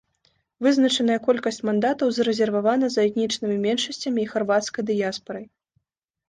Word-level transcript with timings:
Вызначаная 0.67 1.17
колькасць 1.27 1.61
мандатаў 1.69 2.07
зарэзервавана 2.19 2.89
за 2.95 3.01
этнічнымі 3.11 3.59
меншасцямі 3.67 4.19
і 4.25 4.27
харвацкай 4.33 4.83
дыяспарай. 4.93 5.45